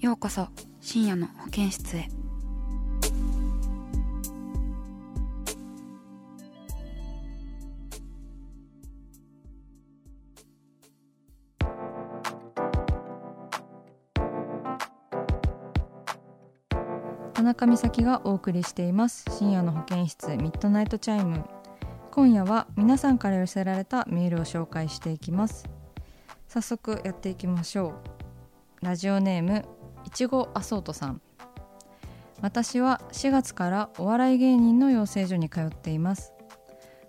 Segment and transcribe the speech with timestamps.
[0.00, 0.46] ようこそ
[0.80, 2.08] 深夜の保健室へ。
[17.34, 19.24] 田中美咲がお送りしています。
[19.36, 21.44] 深夜の保健室ミッドナイトチャイム。
[22.12, 25.68] 今夜は皆さんから寄せられたメールを紹介していきます。
[26.46, 27.94] 早速やっていきましょ
[28.80, 28.84] う。
[28.86, 29.64] ラジオネーム
[30.08, 31.20] いちごアソートさん。
[32.40, 36.32] 私は4月からお笑い芸人の養成所に通っています。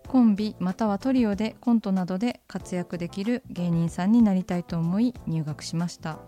[0.10, 6.20] コンビまたはトリオでコントなどで活躍できる芸人さんになりたいと思い入学しました。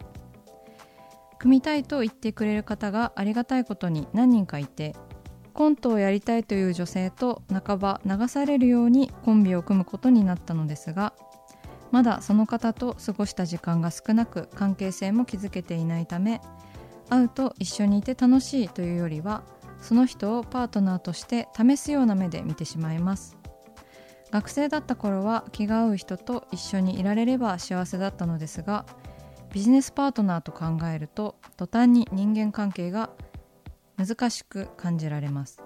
[1.40, 4.96] 組みたいと言ってくれる方がありがたいことに何人かいて
[5.54, 11.14] コントをやりたいという女性と半ば流されるようにコンビを組むことになったのですが
[11.92, 16.42] まだその方と過ごした時間が少なく関係性も築けていないため
[17.10, 19.44] 会うと一緒にいて楽しいというよりは
[19.82, 23.38] その人をパートナーとして試すような目で見てしまいます。
[24.32, 28.86] 学生だった頃は気が合う人と一緒にいられれば幸せだったのですが
[29.52, 33.10] ビジネスパートナーと考えると途端に人間関係が
[33.98, 35.62] 難しく感じられます。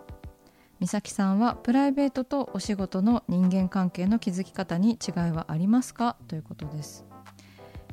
[0.80, 6.18] 美咲さんはプライベートとお仕事の人間関係の築き方に違いはありますか？
[6.28, 7.06] ということです。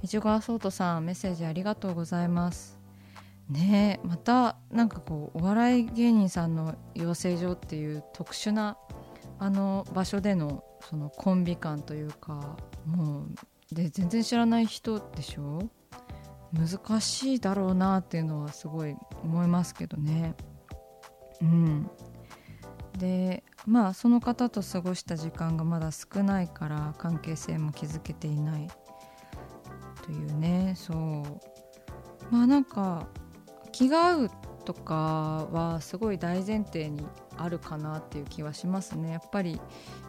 [0.03, 2.79] いちごアソートさんメッセージありがとうございます。
[3.49, 8.77] ねえまたなんかこうお笑い芸人さんの養成所っていう特殊な
[9.39, 13.27] あの場所でのそのコンビ感というかも
[13.71, 15.61] うで全然知らない人でしょ？
[16.53, 20.35] 難しいだろうなっていうのはすごい思いますけどね。
[21.41, 21.91] うん。
[22.99, 28.69] でまあその方と過ごした時間がまだ少ないから関係性も築けていない。
[30.05, 30.75] というね。
[30.77, 32.35] そう。
[32.35, 33.07] まあなんか
[33.71, 34.31] 気が合う
[34.65, 39.13] とかはすごい大前提にあるかなっていう気はしますね。
[39.13, 39.61] やっぱり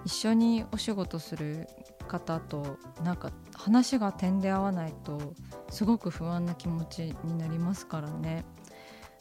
[0.05, 1.67] 一緒にお仕事する
[2.07, 5.33] 方となんか話が点で合わないと
[5.69, 8.45] すごく不安な気持ちになりますからね。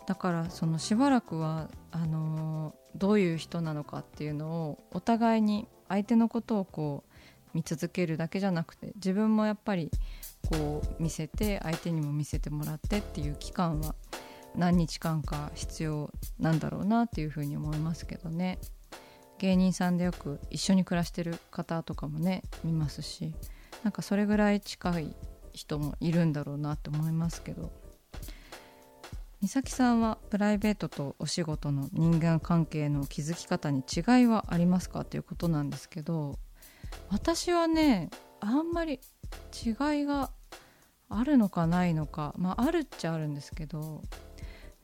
[0.06, 7.12] だからそのしばらくはあのどういう人なのかっていうのをお互いに相手のことをこう
[7.54, 9.90] 見続けるだけじゃなくて自分もやっぱり
[10.50, 13.94] こう見せて相手にも見せてもらってっていう期間は
[14.56, 18.58] 何日間か必要なんだろうなっていうふうに思いますけどね。
[19.38, 23.34] 芸人さんでよく一緒に暮らしてる方とかもね見ますし
[23.82, 25.16] なんかそれぐらい近い
[25.52, 27.81] 人もいるんだろうなと思いますけど。
[29.42, 36.38] 美咲さんはプライベートとお仕事の人間関係の築き方に違いはありますかということなんですけど
[37.10, 38.08] 私はね
[38.38, 39.00] あんまり
[39.52, 40.30] 違いが
[41.08, 44.02] あるのかないのかまああるっちゃあるんですけど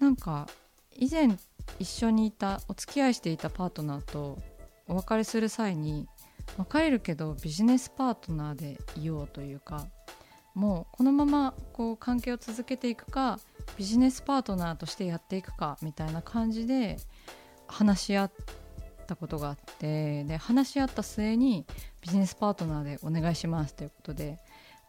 [0.00, 0.48] なんか
[0.90, 1.28] 以前
[1.78, 4.40] 一緒にいたお付き合いしていたパートナーと
[4.88, 6.08] お別れする際に
[6.56, 9.86] 別れるけどビジネスパートナーでいようというか
[10.54, 13.38] もうこのままこう関係を続けていくか
[13.76, 16.98] ビジネスパートナーとしてやっていくかみたいな感じで
[17.66, 18.32] 話し合っ
[19.06, 21.66] たことがあってで話し合った末に
[22.00, 24.38] ビジネスパートナーでお願いしますということで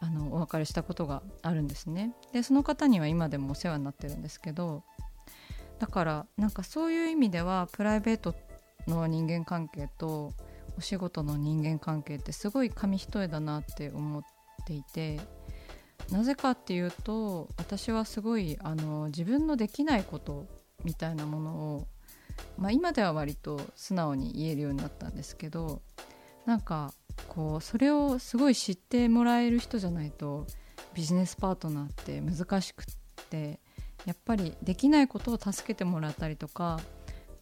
[0.02, 2.14] あのお別れしたことがあるんですね。
[2.32, 4.84] でその方には今でもお世話になってるんですけど
[5.80, 8.34] だからなんかそういう意味ではプライベート
[8.88, 10.34] の人間関係と
[10.78, 14.24] お仕事の人間関係ってすごい紙一重だなって思っ
[14.66, 15.20] ていて
[16.12, 20.48] なぜかっていうと私はすごいあの自分のできないこと
[20.84, 21.88] みたいなものを、
[22.58, 25.82] まあ、今では割と素直に言えるようになったんですけど
[26.46, 26.94] なんか
[27.28, 30.48] こうそれをすごい知ってもらえる人じゃないと
[30.94, 32.86] ビジネスパートナーって難しくっ
[33.30, 33.60] て
[34.06, 36.80] やっぱりできないことを助けてもらったりとか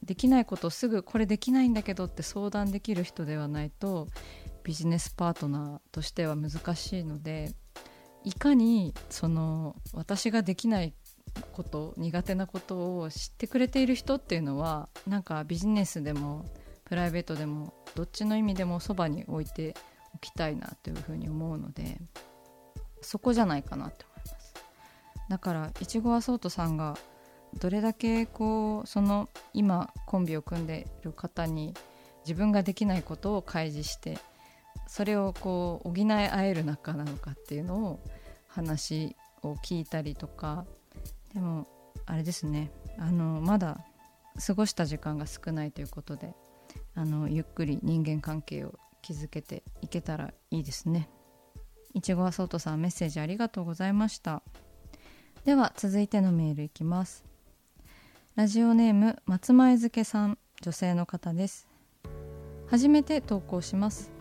[0.03, 4.07] できないことをすぐこれできないんだけどって相談できる人ではないと
[4.63, 7.53] ビジネスパートナーとしては難しいので
[8.27, 10.93] いかにその私ができない
[11.53, 16.43] こと苦手なことを知ってくれている人っていうのはなんかビジネスでも
[16.83, 19.75] プライベートでもどっちの意味でもそばに置いて
[20.13, 22.01] おきたいなというふうに思うので
[22.99, 24.53] そこじゃないかなって思います。
[25.29, 26.97] だからいちごアソートさんが
[27.61, 31.73] どれだけこうその今コンビを組んでいる方に
[32.25, 34.17] 自分ができないことを開示して
[34.87, 37.99] それをこう補い合える仲なのかっていうのを
[38.57, 40.65] 話を聞いたりとか。
[41.33, 41.67] でも
[42.07, 42.71] あれですね。
[42.97, 43.85] あのまだ
[44.45, 46.33] 過ごした時間が少ないということで
[46.95, 48.73] あのゆっくり人間関係を
[49.03, 51.09] 築けていけたらいいですね。
[51.93, 54.41] いちごはそうとさんメッセージありがとうございました。
[55.45, 57.25] では続いてのメールいきます。
[58.35, 61.67] ラジオネーム松前漬けさん女性の方です。
[62.69, 64.11] 初めて投稿します。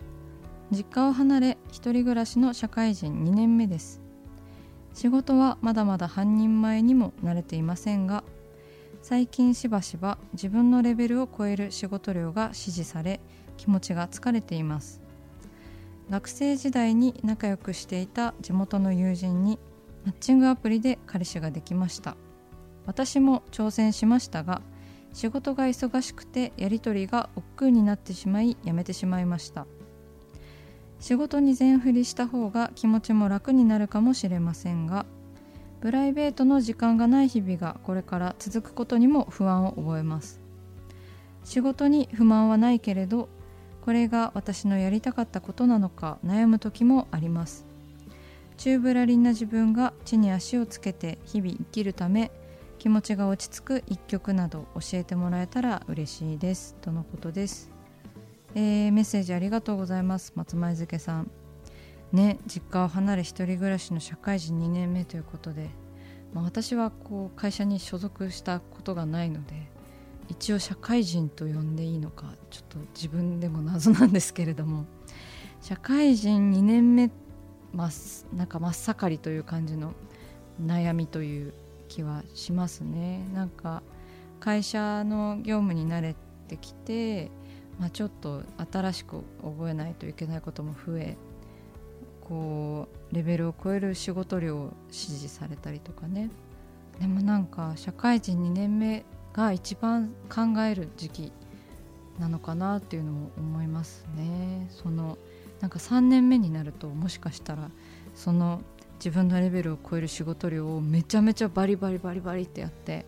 [0.71, 4.06] 実家を離れ一人暮らしの社会人2年目です。
[4.97, 8.25] 仕事はまだまだ半人前にも慣れていませんが
[9.03, 13.21] 最近しばしば自分のレベルを超える仕事量が指示され
[13.59, 15.03] 気持ちが疲れています。
[16.09, 19.59] 学生時代に仲良くしていた地元の友人に
[20.07, 22.17] マッチングアプリで彼氏ができました。
[22.87, 24.63] 私も挑戦しましたが
[25.13, 29.67] 仕事が忙しくてやり取りが億劫になってしまいやめてしまいました。
[30.99, 35.07] 仕事に全振りした方が気持ちも楽になるかもしれませんが
[35.81, 40.41] プライベートの時間がない日々がこれから続くことにも不安を覚えます。
[41.45, 43.29] 仕事に不満はないけれど
[43.83, 47.67] これが私のやりたかったことなのか悩む時もあります。
[48.57, 52.33] 宙ぶらりんな自分が地に足をつけて日々生きるため
[52.79, 56.75] 気持ちが落ち着く一曲など教えてもらえたら嬉しいです。
[56.81, 57.76] とのことです。
[58.59, 60.33] えー、メッセージありがとうございます。
[60.35, 61.31] 松前漬さん。
[62.11, 65.69] ね実家を離れ一人暮らしの社会人2年目ということで、
[66.33, 69.71] まあ、私はこう会社に所属したことがないので
[70.29, 74.87] 一応社会人と呼んでいいのかちょっと自分でも謎なんですけれども
[75.61, 77.11] 社会人2年目
[77.75, 77.91] ま
[78.33, 79.93] なんか真っ盛りという感じの
[80.65, 81.53] 悩みという
[81.89, 83.29] 気はしますね。
[83.35, 83.83] なんか
[84.41, 86.17] 会社の業務に慣れ
[86.49, 87.31] てきて
[87.79, 88.43] まあ、ちょっと
[88.73, 91.17] 新しく覚えないといけないことも増え
[92.23, 96.31] こうレベルを超える仕事量を指示されたりとかね。
[97.01, 101.33] でもなんか社会人2年目が一番考える時期
[102.19, 104.67] なのかなっていうのも思いますね。
[104.71, 105.19] その
[105.61, 107.71] なんか3年目になるともしかしたら
[108.15, 108.61] その
[108.99, 113.05] 自分のレベルを超える仕事量をめちゃめちゃバリバリバリバリってやって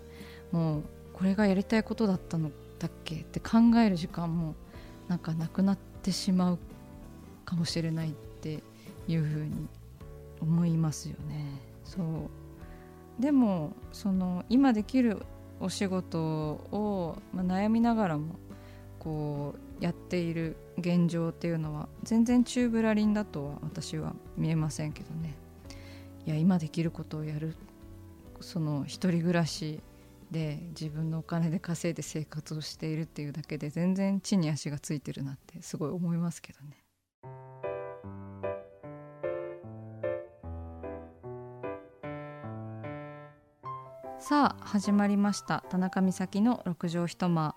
[0.52, 0.82] もう
[1.12, 4.54] これがやりたいことだったのだっけって考える時間も
[5.08, 6.58] なんかなくなってしまう
[7.44, 8.62] かもしれないって
[9.06, 9.68] いうふうに
[10.40, 11.44] 思いますよね。
[11.84, 15.22] そうでもその今できる
[15.60, 18.36] お仕事を、まあ、悩みながらも
[18.98, 25.34] こうやっている現状っていうのは全然宙ぶらりんだとは私は見えませんけどね
[26.26, 27.56] いや今できることをやる
[28.40, 29.80] その一人暮らし
[30.30, 36.84] で自分のお金で稼いで生活をしているっていうだけで全然地に足がついてるなってすごい思いますけどね。
[44.20, 45.64] さあ始まりました。
[45.70, 47.54] 田中美咲の六畳一間。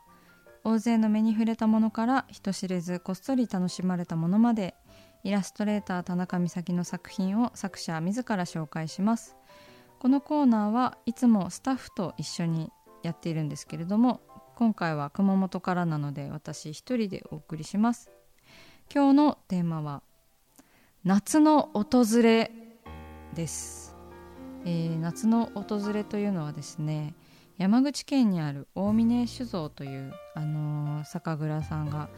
[0.63, 4.75] 大勢の目に触れたものから人知れずこっそり楽しまれたものまで
[5.23, 9.35] イラストレーター田中美咲の作品を作者自ら紹介します。
[10.01, 12.71] このコーナーはいつもスタッフと一緒に
[13.03, 14.19] やっているんですけれども
[14.55, 18.09] 今回は熊本からなので私一人でお送りします。
[18.91, 20.01] 今日のテーマは
[21.03, 22.51] 夏の訪れ
[23.35, 23.95] です、
[24.65, 27.13] えー、夏の訪れというのはですね
[27.59, 32.09] 山口県にある大峰酒造という、あのー、酒蔵さんが、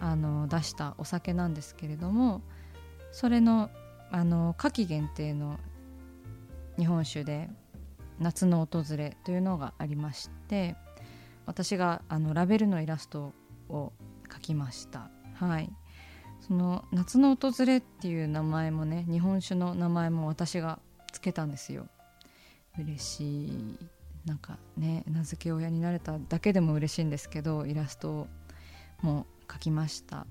[0.00, 2.42] あのー、出したお酒なんですけれども
[3.12, 3.70] それの、
[4.10, 5.60] あの夏季限定の
[6.78, 7.48] 日本酒で
[8.18, 10.76] 夏の訪れというのがありまして
[11.46, 13.32] 私があのラベルのイラスト
[13.68, 13.92] を
[14.28, 15.10] 描きました。
[15.34, 15.70] はい。
[16.40, 20.78] その夏の訪れっていう名前もね日本酒の名前も私が
[21.12, 21.86] つけたんですよ。
[22.78, 23.78] 嬉しい。
[24.24, 28.26] なんかね名付け親になれただけでも嬉しいんですけどイラスト
[29.02, 30.26] も描きました。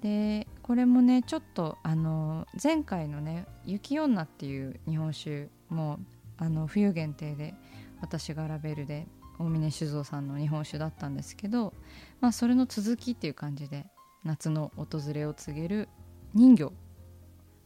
[0.00, 5.98] でこれもねちょっとあの前回のね「雪女」っていう日本酒も
[6.38, 7.54] あの冬限定で
[8.00, 9.06] 私がラベルで
[9.38, 11.72] 大峰酒造さんの日本酒だったんですけど、
[12.20, 13.86] まあ、それの続きっていう感じで
[14.24, 15.88] 夏の訪れを告げる
[16.34, 16.72] 人魚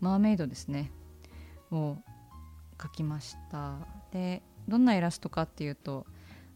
[0.01, 0.91] マーメイドですね
[1.71, 1.97] を
[2.79, 3.77] 描きました。
[4.11, 6.07] でどんなイラストかっていうと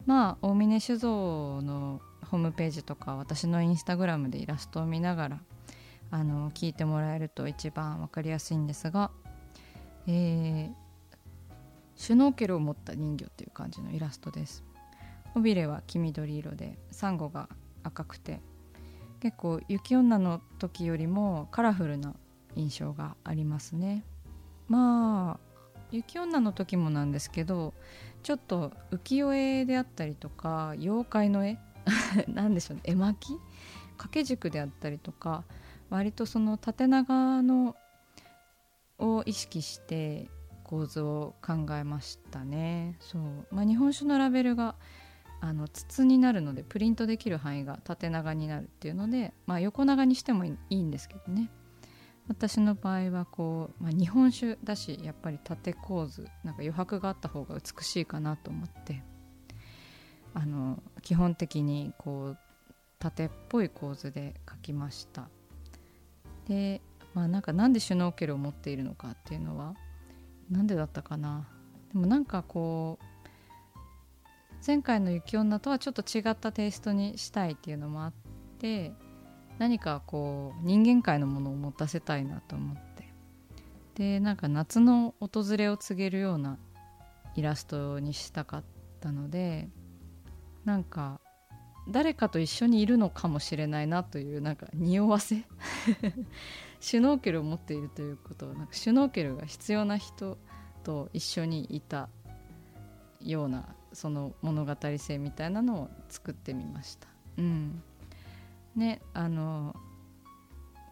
[0.07, 5.41] まあ大峰酒造のホームページとか私のインスタグラムでイラストを見ながら
[6.11, 9.11] あの聞いてもらえると一番分かりやすいんですが、
[10.07, 10.73] えー、
[11.95, 14.65] シュノーケルを持った人魚っていう感じのイラストです。
[15.35, 17.49] 尾びれは黄緑色でサンゴが
[17.85, 18.41] 赤くて
[19.21, 22.15] 結構雪女の時よりもカラフルな
[22.57, 24.05] 印象がありますね。
[24.69, 25.51] まあ
[25.93, 27.75] 雪女の時もなんですけど
[28.23, 31.59] ちょっと浮世絵であったりとか妖怪の絵
[32.29, 33.39] なんでしょうね絵巻？
[33.97, 35.45] 掛け軸であったりとか
[35.91, 37.77] 割とその縦長の
[38.99, 40.29] を意識して
[40.65, 42.97] 構図を考えましたね。
[43.01, 44.77] そう、まあ、日本酒のラベルが
[45.41, 51.51] あの筒になるのでプリントできる範囲が縦長になるっていうので、まあ、横長にしてもいいんですけどね。
[52.29, 59.03] 私の場合はこう、まあ、日本酒だしやっぱり縦構図なんか余白があった方が美しいかなと思って
[60.33, 62.39] あの基本的にこう
[63.01, 65.29] 縦っぽい構図で描きました。
[66.51, 66.83] で
[67.15, 69.75] まあなんかなんでシュノーケルを持っているのかっていうのは
[70.51, 71.47] 何でだったかな。
[71.93, 73.07] でもなんかこう
[74.67, 78.13] 前回の雪女とはちょっと違ったテイストにしたいっていうのもあっ
[78.59, 78.93] て
[79.59, 83.15] 何かこう人間界のものを持たせたいなと思って。
[83.95, 86.59] でなんか夏の訪れを告げるような
[87.37, 88.65] イラストにしたかっ
[89.01, 89.69] たので
[90.65, 91.21] なんか
[91.91, 95.45] 誰かと一緒にいるのかもしれないなというなんか匂わせ
[96.81, 100.39] シュノーケルを持っているということはなんかシュノーケルが必要な人
[100.83, 102.09] と一緒にいた
[103.21, 107.09] ようなその物語性みたいなのを作ってみました。
[107.39, 107.83] うん
[108.77, 109.75] ねあの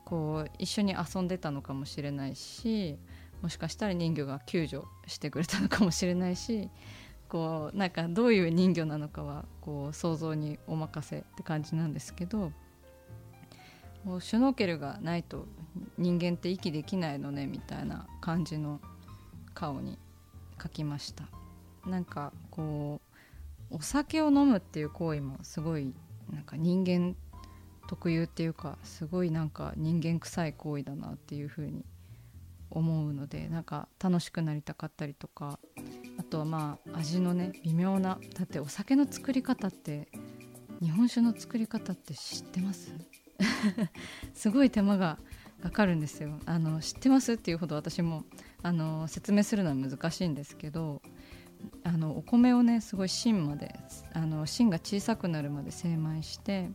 [0.05, 2.99] こう一緒に遊んでたのかもしれないし
[3.43, 6.71] もしかしたら人魚が救助してくれたのかもしれないし
[7.29, 12.53] こうなんかどういう人魚なのかはこう想像にお任せって感じなんですけど
[14.05, 15.47] もうシュノーケルがないと
[15.99, 18.81] 人間って息できないのねみたいな感じの
[19.55, 19.99] 顔に
[20.59, 21.25] 描きました。
[21.87, 23.01] なんかこ
[23.71, 25.93] うお酒を飲むっていう行為もすごい
[26.31, 27.17] なんか人間
[27.87, 31.85] 特有っていうかすごいなんか人間臭い行為だなっていうふうに
[32.71, 35.59] 思うのでなんか楽しくなりたかったりとか
[36.19, 40.09] あとはまあ味のね微妙なだってお酒の作り方って
[40.83, 42.93] 日本酒の作り方って知ってます？
[44.35, 45.19] すごい手間が
[45.63, 46.39] かかるんですよ。
[46.47, 48.25] あの知ってますっていうほど私も
[48.63, 51.03] あの説明するのは難しいんですけど
[51.85, 53.75] あのお米をねすごい芯まで
[54.13, 56.71] あの芯が小さくなるまで精米して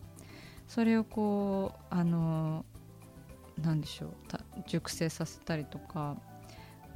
[0.67, 2.65] それをこうあの
[3.61, 4.11] 何でしょう
[4.67, 6.17] 熟成させたりとか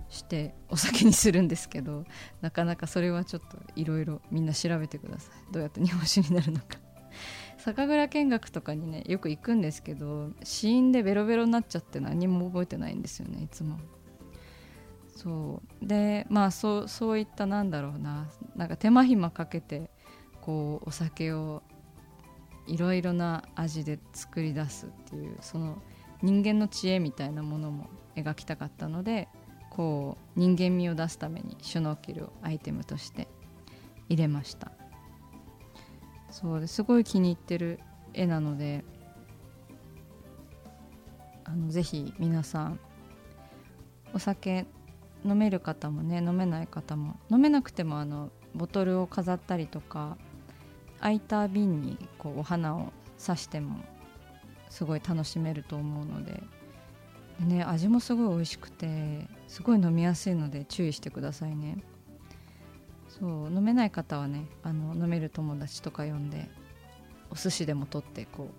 [0.10, 2.06] してお酒にするんですけど
[2.42, 5.54] なかなかそれはちょっといろいろみんな調べてください。
[5.54, 6.80] どうやって日本酒になるのか。
[7.58, 13.80] 酒蔵見学とかにねよく行くんですけど死因でベロベロになっちゃって何も覚えてないんですよねいつも。
[15.16, 15.86] そう。
[15.86, 18.30] でまあそうそういったなんだろうな。
[18.56, 19.90] なんか手間暇かけて
[20.42, 21.64] こうお酒を
[22.68, 25.82] いろいろな味で作り出すっていうその
[26.22, 29.28] 人間の知恵みたいなものも描きたかったので
[29.78, 33.28] こう人間味を出すためにシュノーケルをアイテムとして
[34.10, 34.72] 入れました。
[36.32, 37.80] そうですごい気に入ってる
[38.14, 38.84] 絵なので
[41.46, 42.80] あのぜひ皆さん
[44.14, 44.66] お酒
[45.24, 50.18] 飲める方もね飲めない方も飲めなくてもあのボトルを飾ったりとか
[51.00, 52.92] 空いた瓶にこうお花を
[53.24, 53.80] 刺しても
[54.70, 56.44] すごい楽しめると思うので
[57.40, 61.84] ね味もすごい美味しくてすごい飲みやすいので注意してくださいね。
[63.08, 66.50] そう飲めない方はねあの飲める友達とか呼んで
[67.32, 68.50] お寿司でも取ってこ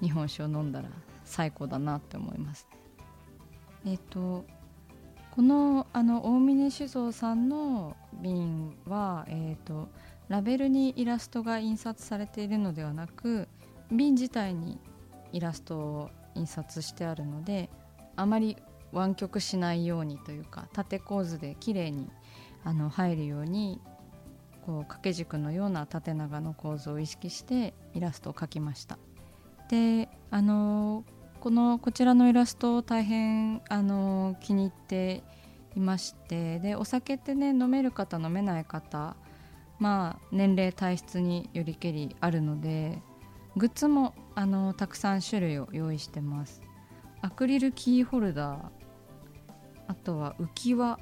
[0.00, 0.88] う日本酒を飲んだら
[1.24, 2.66] 最高だなって思います。
[3.84, 4.44] えっ、ー、と
[5.30, 9.88] このあの大峰酒造さんの瓶は、えーと
[10.28, 13.48] ラベルにイラストが印刷されているのではなく
[13.90, 14.78] 瓶自体に
[15.32, 17.70] イラストを印刷してあるので
[18.16, 18.56] あまり
[18.92, 22.08] 湾曲しないようにというか縦構図で綺麗に
[22.64, 23.80] あに入るように
[24.64, 28.98] こう掛け軸のような縦長の構図を意識してイラストを描きました。
[29.68, 31.04] であの
[31.40, 35.22] このこちらのイラストを大変あの気に入って
[35.76, 39.16] いましてでお酒ってね飲める方飲めない方
[39.78, 43.00] まあ年齢体質によりけりあるので
[43.56, 46.62] グッズもあのたくさん種類を用意してます。
[47.22, 48.70] アクリルキーホルダー。
[49.88, 50.98] あとは浮き輪。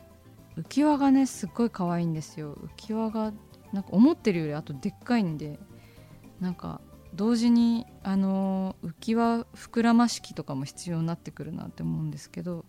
[0.57, 2.55] 浮き輪がねすっごい可愛いんですよ。
[2.55, 3.33] 浮き輪が
[3.73, 5.59] なんか思ってるよりあとでっかいんで。
[6.41, 6.81] なんか
[7.15, 12.65] 同時にあの浮き輪膨らま式とかも必要になってくるなって思うんですけど。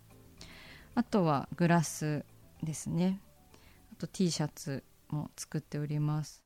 [0.94, 2.24] あとはグラス
[2.62, 3.20] ですね。
[3.92, 6.45] あと T シャツも作っております。